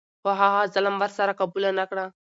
خو 0.21 0.29
هغه 0.41 0.61
ظلم 0.73 0.95
ور 0.97 1.11
سره 1.17 1.31
قبوله 1.39 1.69
نه 1.79 1.85
کړه. 1.89 2.05